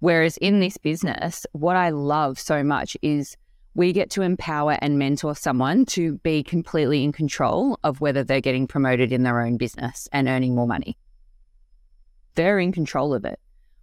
[0.00, 3.36] Whereas in this business, what I love so much is
[3.76, 8.40] we get to empower and mentor someone to be completely in control of whether they're
[8.40, 10.96] getting promoted in their own business and earning more money.
[12.36, 13.38] They're in control of it.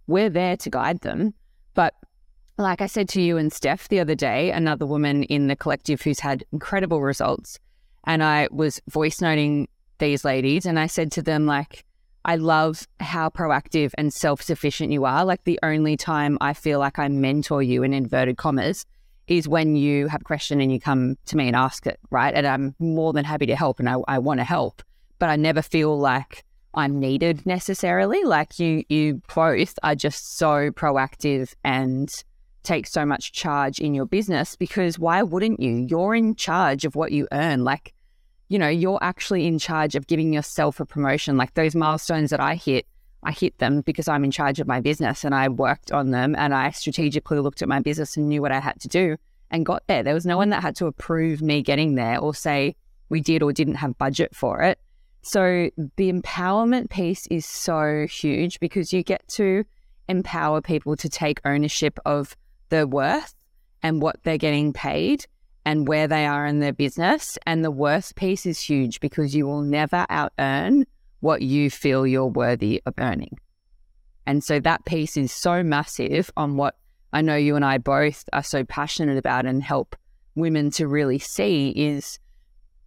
[0.08, 1.32] We're there to guide them,
[1.74, 1.94] but
[2.58, 6.02] like I said to you and Steph the other day, another woman in the collective
[6.02, 7.60] who's had incredible results.
[8.04, 11.84] And I was voice noting these ladies and I said to them, like,
[12.24, 15.24] I love how proactive and self sufficient you are.
[15.24, 18.86] Like, the only time I feel like I mentor you in inverted commas
[19.26, 22.34] is when you have a question and you come to me and ask it, right?
[22.34, 24.82] And I'm more than happy to help and I, I want to help,
[25.18, 28.24] but I never feel like I'm needed necessarily.
[28.24, 32.10] Like, you, you both are just so proactive and
[32.62, 35.86] take so much charge in your business because why wouldn't you?
[35.88, 37.64] You're in charge of what you earn.
[37.64, 37.94] Like,
[38.48, 41.36] you know, you're actually in charge of giving yourself a promotion.
[41.36, 42.86] Like those milestones that I hit,
[43.24, 46.34] I hit them because I'm in charge of my business and I worked on them
[46.36, 49.16] and I strategically looked at my business and knew what I had to do
[49.50, 50.02] and got there.
[50.02, 52.76] There was no one that had to approve me getting there or say
[53.08, 54.78] we did or didn't have budget for it.
[55.22, 59.64] So the empowerment piece is so huge because you get to
[60.08, 62.36] empower people to take ownership of
[62.68, 63.34] their worth
[63.82, 65.26] and what they're getting paid
[65.64, 67.38] and where they are in their business.
[67.46, 70.84] And the worth piece is huge because you will never out earn
[71.24, 73.38] what you feel you're worthy of earning.
[74.26, 76.76] And so that piece is so massive on what
[77.14, 79.96] I know you and I both are so passionate about and help
[80.34, 82.18] women to really see is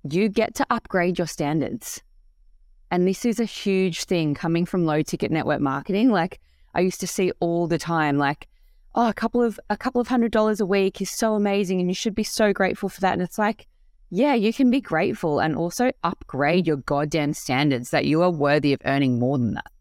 [0.08, 2.04] you get to upgrade your standards.
[2.91, 6.12] And this is a huge thing coming from low ticket network marketing.
[6.12, 6.39] Like
[6.76, 8.47] I used to see all the time, like,
[8.93, 11.89] oh, a couple of a couple of hundred dollars a week is so amazing and
[11.89, 13.13] you should be so grateful for that.
[13.13, 13.65] And it's like,
[14.10, 18.74] yeah, you can be grateful and also upgrade your goddamn standards that you are worthy
[18.74, 19.72] of earning more than that.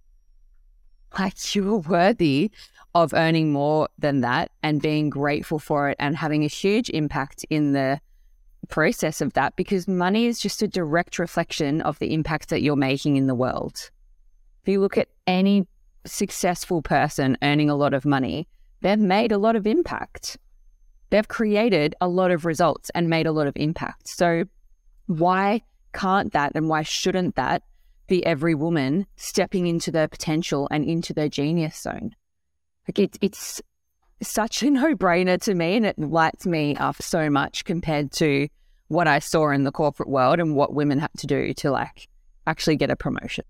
[1.19, 2.51] Like you are worthy
[2.95, 7.45] of earning more than that and being grateful for it and having a huge impact
[7.51, 8.01] in the
[8.69, 12.77] process of that because money is just a direct reflection of the impact that you're
[12.77, 13.91] making in the world.
[14.63, 15.67] If you look at any
[16.05, 18.49] successful person earning a lot of money,
[18.81, 20.37] they've made a lot of impact.
[21.11, 24.09] They've created a lot of results and made a lot of impact.
[24.09, 24.45] So,
[25.07, 27.63] why can't that and why shouldn't that
[28.07, 32.15] be every woman stepping into their potential and into their genius zone?
[32.89, 33.63] Like it, it's
[34.23, 38.49] such a no brainer to me and it lights me up so much compared to
[38.89, 42.09] what I saw in the corporate world and what women had to do to like
[42.47, 43.45] actually get a promotion.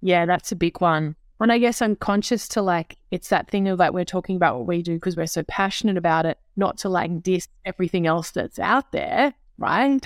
[0.00, 1.16] Yeah, that's a big one.
[1.40, 4.56] And I guess I'm conscious to like, it's that thing of like, we're talking about
[4.58, 8.32] what we do because we're so passionate about it, not to like diss everything else
[8.32, 10.00] that's out there, right?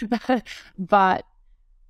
[0.78, 1.24] but,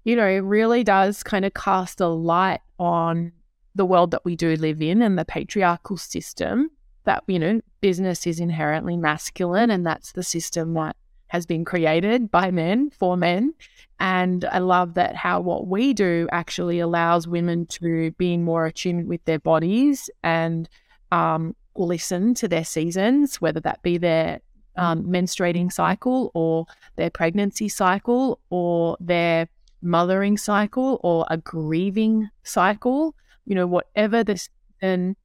[0.05, 3.33] you know, it really does kind of cast a light on
[3.75, 6.71] the world that we do live in and the patriarchal system
[7.05, 10.97] that, you know, business is inherently masculine and that's the system that
[11.35, 13.53] has been created by men for men.
[13.99, 19.09] And I love that how what we do actually allows women to be more attuned
[19.09, 20.69] with their bodies and
[21.11, 24.39] um, listen to their seasons, whether that be their
[24.77, 29.49] um, menstruating cycle or their pregnancy cycle or their
[29.83, 33.13] mothering cycle or a grieving cycle,
[33.45, 34.39] you know, whatever the
[34.81, 35.17] season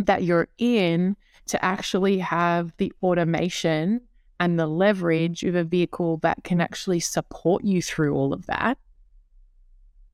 [0.00, 4.00] that you're in, to actually have the automation
[4.40, 8.78] and the leverage of a vehicle that can actually support you through all of that.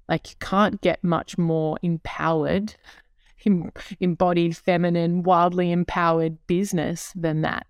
[0.09, 2.75] Like you can't get much more empowered,
[4.01, 7.67] embodied, feminine, wildly empowered business than that.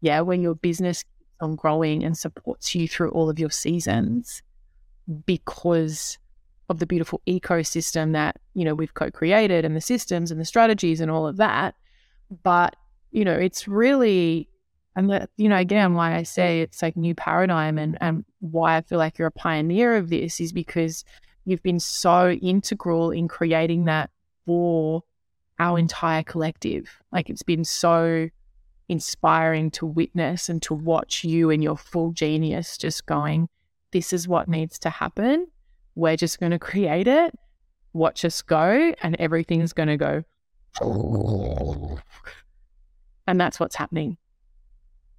[0.00, 4.42] Yeah, when your business keeps on growing and supports you through all of your seasons
[5.26, 6.18] because
[6.70, 11.00] of the beautiful ecosystem that, you know, we've co-created and the systems and the strategies
[11.00, 11.74] and all of that.
[12.42, 12.76] But,
[13.10, 14.48] you know, it's really
[14.96, 18.76] and that, you know, again, why I say it's like new paradigm and, and why
[18.76, 21.04] I feel like you're a pioneer of this is because
[21.44, 24.10] you've been so integral in creating that
[24.46, 25.02] for
[25.58, 26.88] our entire collective.
[27.12, 28.28] Like it's been so
[28.88, 33.48] inspiring to witness and to watch you and your full genius just going,
[33.92, 35.46] this is what needs to happen.
[35.94, 37.36] We're just going to create it.
[37.92, 40.24] Watch us go, and everything's going to go.
[43.26, 44.18] And that's what's happening.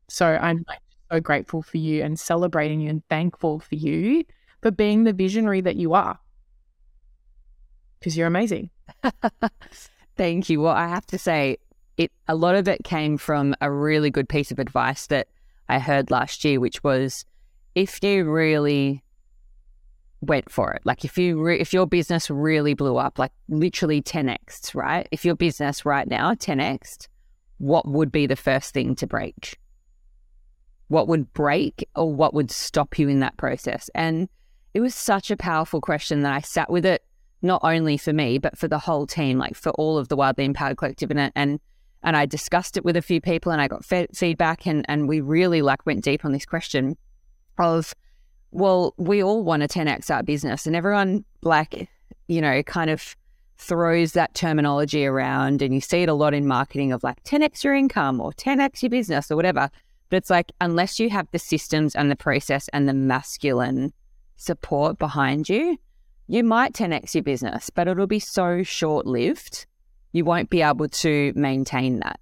[0.07, 0.65] So I'm
[1.11, 4.23] so grateful for you and celebrating you and thankful for you
[4.61, 6.19] for being the visionary that you are.
[7.99, 8.69] Because you're amazing.
[10.17, 10.61] Thank you.
[10.61, 11.57] Well, I have to say,
[11.97, 15.27] it a lot of it came from a really good piece of advice that
[15.69, 17.25] I heard last year, which was
[17.73, 19.03] if you really
[20.21, 24.01] went for it, like if you re- if your business really blew up, like literally
[24.01, 25.07] 10x, right?
[25.11, 27.07] If your business right now 10x,
[27.57, 29.57] what would be the first thing to break?
[30.87, 33.89] What would break or what would stop you in that process?
[33.95, 34.29] And
[34.73, 37.03] it was such a powerful question that I sat with it
[37.41, 40.45] not only for me but for the whole team, like for all of the Wildly
[40.45, 41.59] Empowered Collective, and and
[42.03, 45.07] and I discussed it with a few people, and I got fe- feedback, and and
[45.07, 46.97] we really like went deep on this question
[47.57, 47.93] of,
[48.51, 51.89] well, we all want a 10x our business, and everyone like,
[52.27, 53.15] you know, kind of
[53.57, 57.63] throws that terminology around, and you see it a lot in marketing of like 10x
[57.63, 59.69] your income or 10x your business or whatever.
[60.09, 63.93] But it's like, unless you have the systems and the process and the masculine
[64.35, 65.77] support behind you,
[66.27, 69.65] you might 10x your business, but it'll be so short lived,
[70.11, 72.19] you won't be able to maintain that.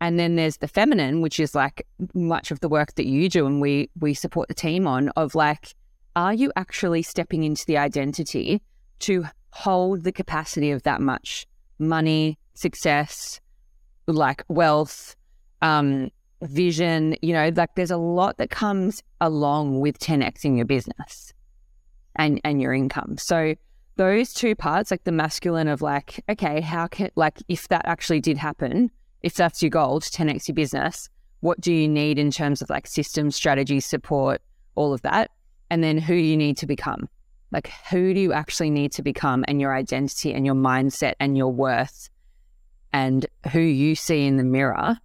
[0.00, 3.46] And then there's the feminine, which is like much of the work that you do
[3.46, 5.74] and we we support the team on of like,
[6.14, 8.60] are you actually stepping into the identity
[9.00, 11.46] to hold the capacity of that much
[11.78, 13.40] money, success,
[14.06, 15.16] like wealth,
[15.62, 16.10] um,
[16.46, 21.32] vision, you know, like there's a lot that comes along with 10xing your business
[22.16, 23.16] and and your income.
[23.18, 23.54] So
[23.96, 28.20] those two parts, like the masculine of like, okay, how can like if that actually
[28.20, 28.90] did happen,
[29.22, 31.08] if that's your goal to 10x your business,
[31.40, 34.42] what do you need in terms of like system, strategy, support,
[34.74, 35.30] all of that?
[35.70, 37.08] And then who you need to become.
[37.50, 41.36] Like who do you actually need to become and your identity and your mindset and
[41.36, 42.10] your worth
[42.92, 44.98] and who you see in the mirror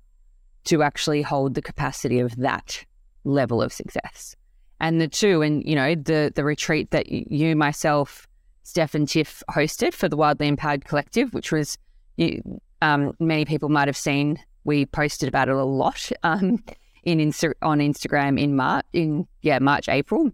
[0.65, 2.83] to actually hold the capacity of that
[3.23, 4.35] level of success.
[4.79, 8.27] And the two, and you know, the the retreat that you, myself,
[8.63, 11.77] Steph, and Tiff hosted for the Wildly Empowered Collective, which was,
[12.17, 12.41] you,
[12.81, 14.39] um, many people might have seen.
[14.63, 16.63] We posted about it a lot um,
[17.03, 17.19] in
[17.61, 20.31] on Instagram in March, in yeah March April.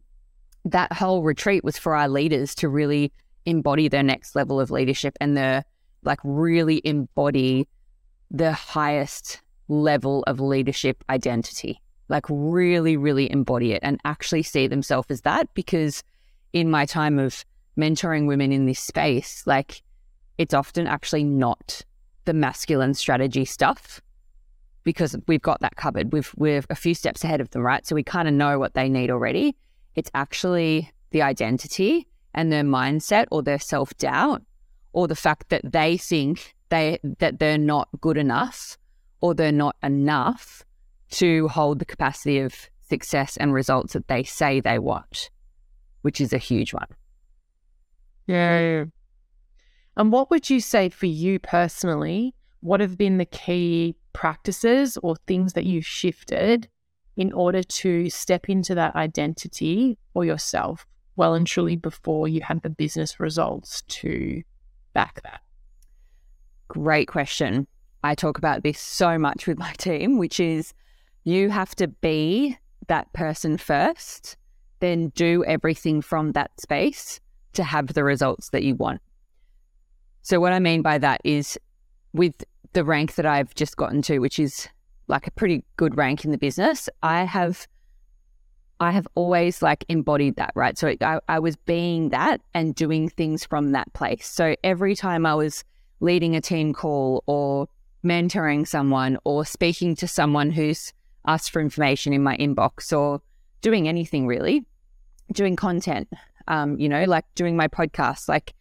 [0.66, 3.12] That whole retreat was for our leaders to really
[3.46, 5.64] embody their next level of leadership and the
[6.04, 7.68] like really embody
[8.32, 11.82] the highest level of leadership identity.
[12.08, 15.52] Like, really, really embody it and actually see themselves as that.
[15.54, 16.04] Because
[16.54, 17.44] in my time of
[17.78, 19.82] mentoring women in this space, like,
[20.38, 21.82] it's often actually not
[22.26, 24.02] the masculine strategy stuff
[24.84, 26.14] because we've got that covered.
[26.14, 27.86] We've, we're a few steps ahead of them, right?
[27.86, 29.56] So we kind of know what they need already.
[29.96, 34.44] It's actually the identity and their mindset or their self doubt
[34.94, 38.78] or the fact that they think they that they're not good enough
[39.26, 40.64] or they're not enough
[41.10, 45.32] to hold the capacity of success and results that they say they want,
[46.04, 46.88] which is a huge one.
[48.28, 48.86] Yeah.
[49.98, 52.36] And what would you say for you personally?
[52.60, 56.68] What have been the key practices or things that you've shifted
[57.18, 62.62] in order to step into that identity for yourself well and truly before you had
[62.62, 64.44] the business results to
[64.94, 65.42] back that?
[66.68, 67.66] Great question.
[68.06, 70.74] I talk about this so much with my team, which is
[71.24, 72.56] you have to be
[72.88, 74.38] that person first,
[74.80, 77.20] then do everything from that space
[77.54, 79.02] to have the results that you want.
[80.22, 81.58] So, what I mean by that is
[82.14, 82.44] with
[82.74, 84.68] the rank that I've just gotten to, which is
[85.08, 87.68] like a pretty good rank in the business, I have.
[88.78, 90.78] I have always like embodied that, right?
[90.78, 94.28] So I, I was being that and doing things from that place.
[94.28, 95.64] So every time I was
[96.02, 97.70] leading a team call or
[98.06, 100.94] mentoring someone or speaking to someone who's
[101.28, 103.22] asked for information in my inbox or
[103.62, 104.64] doing anything really,
[105.34, 106.08] doing content,
[106.48, 108.54] um, you know, like doing my podcast, like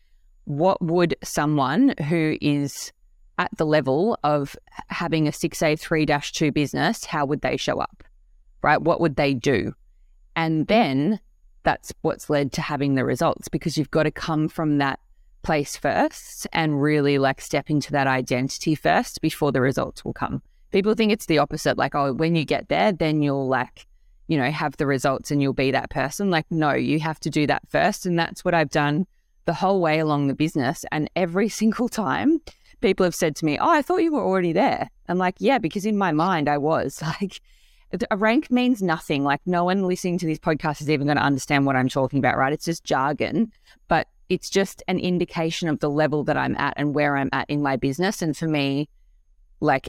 [0.45, 2.93] what would someone who is
[3.39, 4.57] at the level of
[4.89, 8.05] having a 6A3 2 business, how would they show up?
[8.63, 8.81] Right?
[8.81, 9.75] What would they do?
[10.37, 11.21] And then
[11.65, 15.01] that's what's led to having the results because you've got to come from that
[15.45, 20.43] place first and really like step into that identity first before the results will come.
[20.73, 23.87] People think it's the opposite like, oh, when you get there, then you'll like,
[24.27, 26.31] you know, have the results and you'll be that person.
[26.31, 28.07] Like, no, you have to do that first.
[28.07, 29.07] And that's what I've done
[29.45, 30.85] the whole way along the business.
[30.91, 32.41] And every single time
[32.81, 34.91] people have said to me, Oh, I thought you were already there.
[35.09, 37.03] I'm like, Yeah, because in my mind I was.
[37.21, 37.41] Like,
[38.11, 39.23] a rank means nothing.
[39.23, 42.19] Like, no one listening to this podcast is even going to understand what I'm talking
[42.19, 42.53] about, right?
[42.53, 43.53] It's just jargon,
[43.87, 47.49] but it's just an indication of the level that I'm at and where I'm at
[47.49, 48.21] in my business.
[48.21, 48.89] And for me,
[49.61, 49.89] like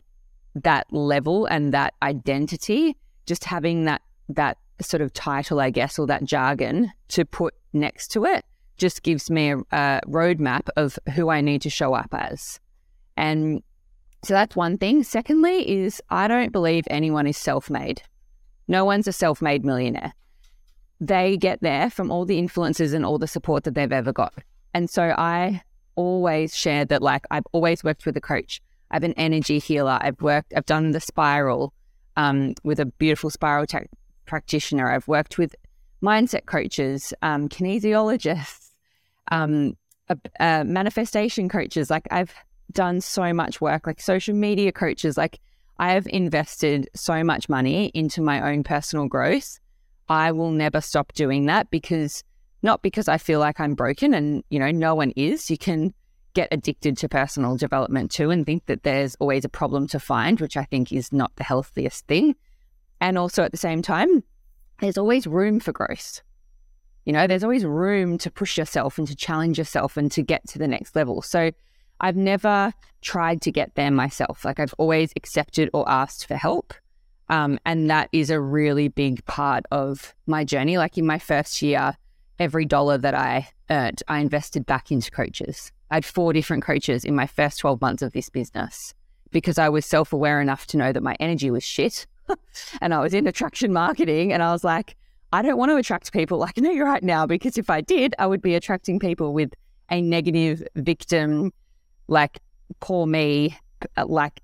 [0.54, 6.06] that level and that identity, just having that, that sort of title, I guess, or
[6.06, 8.46] that jargon to put next to it
[8.78, 12.60] just gives me a, a roadmap of who I need to show up as.
[13.18, 13.64] And
[14.24, 15.04] so that's one thing.
[15.04, 18.04] Secondly, is I don't believe anyone is self made.
[18.68, 20.14] No one's a self made millionaire.
[21.02, 24.34] They get there from all the influences and all the support that they've ever got.
[24.74, 25.62] And so I
[25.96, 28.62] always share that, like, I've always worked with a coach.
[28.92, 29.98] I have an energy healer.
[30.02, 31.74] I've worked, I've done the spiral
[32.18, 33.66] um, with a beautiful spiral
[34.26, 34.92] practitioner.
[34.92, 35.56] I've worked with
[36.02, 38.72] mindset coaches, um, kinesiologists,
[39.32, 39.76] um,
[40.40, 41.90] manifestation coaches.
[41.90, 42.34] Like I've
[42.72, 45.18] done so much work, like social media coaches.
[45.18, 45.40] Like
[45.80, 49.60] I've invested so much money into my own personal growth.
[50.10, 52.24] I will never stop doing that because
[52.62, 55.50] not because I feel like I'm broken and, you know, no one is.
[55.50, 55.94] You can
[56.34, 60.40] get addicted to personal development too and think that there's always a problem to find,
[60.40, 62.36] which I think is not the healthiest thing.
[63.00, 64.24] And also at the same time,
[64.80, 66.22] there's always room for growth.
[67.06, 70.48] You know, there's always room to push yourself and to challenge yourself and to get
[70.50, 71.22] to the next level.
[71.22, 71.52] So
[72.02, 74.44] I've never tried to get there myself.
[74.44, 76.74] Like I've always accepted or asked for help.
[77.30, 80.78] Um, and that is a really big part of my journey.
[80.78, 81.98] Like in my first year,
[82.40, 85.72] every dollar that I earned, I invested back into coaches.
[85.92, 88.94] I had four different coaches in my first 12 months of this business
[89.32, 92.06] because I was self aware enough to know that my energy was shit.
[92.82, 94.96] and I was in attraction marketing and I was like,
[95.32, 98.16] I don't want to attract people like no, you're right now because if I did,
[98.20, 99.54] I would be attracting people with
[99.92, 101.52] a negative victim,
[102.08, 102.40] like
[102.80, 103.58] poor me,
[103.98, 104.42] uh, like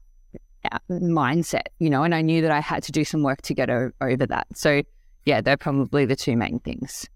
[0.90, 2.04] mindset, you know.
[2.04, 4.48] And I knew that I had to do some work to get o- over that.
[4.56, 4.84] So
[5.26, 7.08] yeah, they're probably the two main things.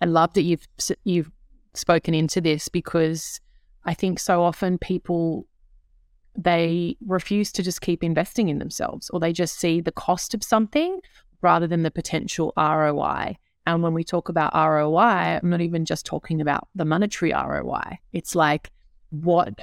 [0.00, 0.66] I love that you've
[1.04, 1.30] you've
[1.74, 3.40] spoken into this because
[3.84, 5.46] I think so often people
[6.36, 10.44] they refuse to just keep investing in themselves or they just see the cost of
[10.44, 11.00] something
[11.42, 13.36] rather than the potential ROI.
[13.66, 17.98] And when we talk about ROI, I'm not even just talking about the monetary ROI.
[18.12, 18.70] It's like
[19.10, 19.54] what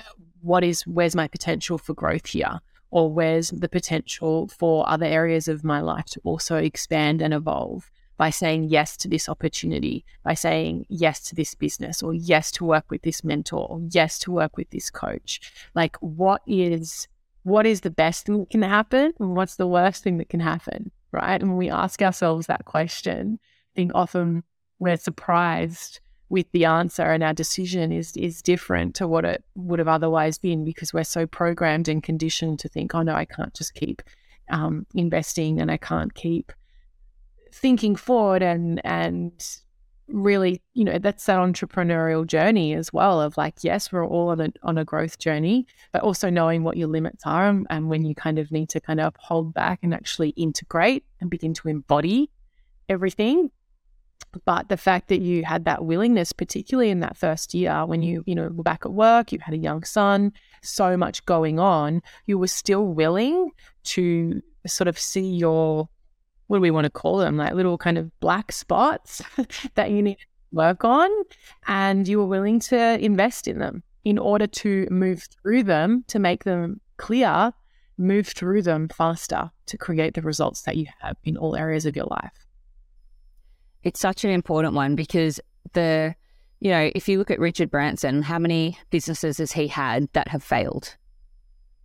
[0.46, 2.60] what is where's my potential for growth here?
[2.92, 7.92] Or where's the potential for other areas of my life to also expand and evolve
[8.18, 12.64] by saying yes to this opportunity, by saying yes to this business, or yes to
[12.64, 15.42] work with this mentor, or yes to work with this coach.
[15.74, 17.08] Like what is
[17.44, 20.40] what is the best thing that can happen and what's the worst thing that can
[20.40, 20.92] happen?
[21.16, 21.42] right?
[21.42, 24.44] And when we ask ourselves that question, I think often
[24.80, 29.80] we're surprised with the answer and our decision is is different to what it would
[29.80, 33.54] have otherwise been because we're so programmed and conditioned to think, oh no, I can't
[33.54, 34.02] just keep
[34.50, 36.52] um, investing and I can't keep
[37.52, 39.60] thinking forward and and
[40.08, 44.40] really, you know, that's that entrepreneurial journey as well of like, yes, we're all on
[44.40, 48.06] a, on a growth journey, but also knowing what your limits are and, and when
[48.06, 51.68] you kind of need to kind of hold back and actually integrate and begin to
[51.68, 52.30] embody
[52.88, 53.50] everything.
[54.44, 58.24] But the fact that you had that willingness, particularly in that first year when you,
[58.26, 62.02] you know, were back at work, you had a young son, so much going on,
[62.26, 63.52] you were still willing
[63.84, 65.88] to sort of see your
[66.48, 67.38] what do we want to call them?
[67.38, 69.22] Like little kind of black spots
[69.76, 71.10] that you need to work on.
[71.68, 76.20] And you were willing to invest in them in order to move through them, to
[76.20, 77.52] make them clear,
[77.98, 81.96] move through them faster to create the results that you have in all areas of
[81.96, 82.45] your life.
[83.86, 85.40] It's such an important one because
[85.74, 86.16] the,
[86.60, 90.28] you know, if you look at Richard Branson, how many businesses has he had that
[90.30, 90.98] have failed?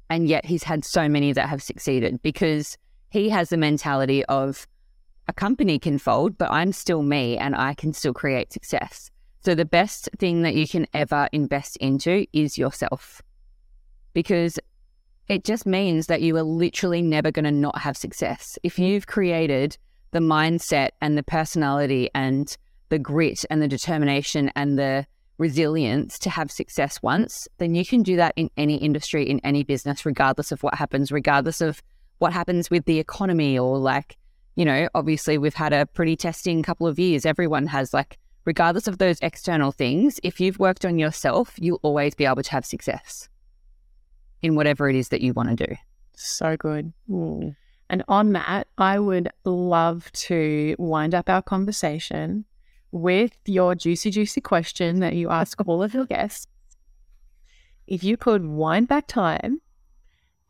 [0.08, 2.78] And yet he's had so many that have succeeded because
[3.10, 4.66] he has the mentality of
[5.28, 9.10] a company can fold, but I'm still me and I can still create success.
[9.44, 13.20] So the best thing that you can ever invest into is yourself
[14.14, 14.58] because
[15.28, 18.58] it just means that you are literally never going to not have success.
[18.62, 19.76] If you've created
[20.12, 22.56] the mindset and the personality and
[22.88, 25.06] the grit and the determination and the
[25.38, 29.64] resilience to have success once, then you can do that in any industry, in any
[29.64, 31.82] business, regardless of what happens, regardless of
[32.18, 34.16] what happens with the economy or like,
[34.56, 37.24] you know, obviously we've had a pretty testing couple of years.
[37.24, 42.14] Everyone has like, regardless of those external things, if you've worked on yourself, you'll always
[42.14, 43.28] be able to have success
[44.42, 45.74] in whatever it is that you want to do.
[46.14, 46.92] So good.
[47.10, 47.54] Ooh.
[47.90, 52.44] And on that, I would love to wind up our conversation
[52.92, 56.46] with your juicy, juicy question that you ask all of your guests.
[57.88, 59.60] If you could wind back time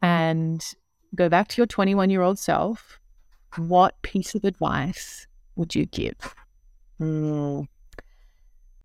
[0.02, 0.62] and
[1.14, 3.00] go back to your 21 year old self,
[3.56, 5.26] what piece of advice
[5.56, 6.34] would you give?
[7.00, 7.66] Mm.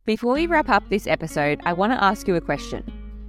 [0.06, 2.86] Before we wrap up this episode, I want to ask you a question.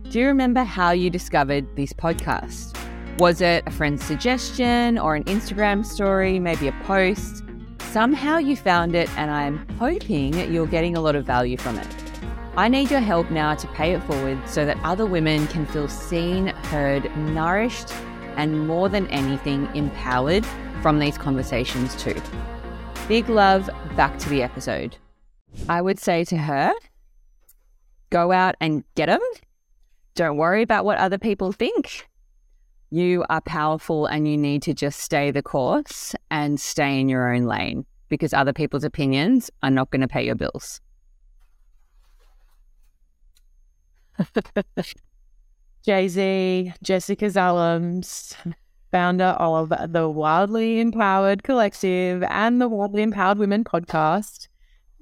[0.09, 2.77] Do you remember how you discovered this podcast?
[3.19, 7.43] Was it a friend's suggestion or an Instagram story, maybe a post?
[7.79, 11.89] Somehow you found it, and I'm hoping you're getting a lot of value from it.
[12.59, 15.89] I need your help now to pay it forward so that other women can feel
[15.89, 17.91] seen, heard, nourished,
[18.37, 20.45] and more than anything, empowered
[20.83, 22.21] from these conversations too.
[23.09, 24.95] Big love, back to the episode.
[25.71, 26.75] I would say to her,
[28.11, 29.21] go out and get them.
[30.17, 32.07] Don't worry about what other people think.
[32.91, 37.35] You are powerful and you need to just stay the course and stay in your
[37.35, 40.81] own lane because other people's opinions are not going to pay your bills.
[45.85, 48.35] Jay Z, Jessica Zalums,
[48.91, 54.49] founder of the Wildly Empowered Collective and the Wildly Empowered Women podcast.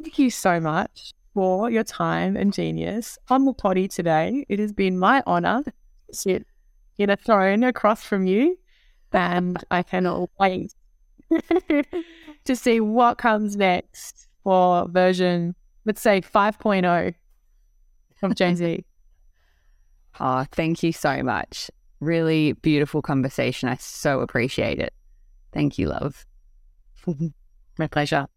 [0.03, 4.47] Thank you so much for your time and genius on the potty today.
[4.49, 5.73] It has been my honor to
[6.13, 6.47] sit
[6.99, 8.59] in a throne across from you,
[9.13, 10.75] and I cannot wait
[12.45, 17.15] to see what comes next for version, let's say 5.0
[18.23, 18.85] of Jay Z.
[20.21, 21.73] Oh, thank you so much.
[21.99, 23.69] Really beautiful conversation.
[23.69, 24.93] I so appreciate it.
[25.53, 26.25] Thank you, love.
[27.79, 28.29] My pleasure.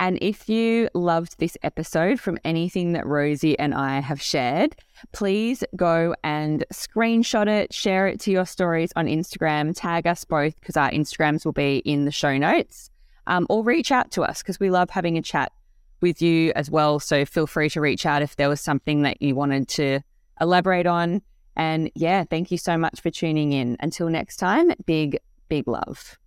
[0.00, 4.76] And if you loved this episode from anything that Rosie and I have shared,
[5.12, 10.58] please go and screenshot it, share it to your stories on Instagram, tag us both
[10.58, 12.90] because our Instagrams will be in the show notes,
[13.26, 15.52] um, or reach out to us because we love having a chat
[16.00, 16.98] with you as well.
[17.00, 20.00] So feel free to reach out if there was something that you wanted to
[20.40, 21.22] elaborate on.
[21.56, 23.76] And yeah, thank you so much for tuning in.
[23.80, 25.18] Until next time, big,
[25.48, 26.18] big love.